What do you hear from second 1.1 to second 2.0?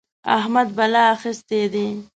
اخيستی دی.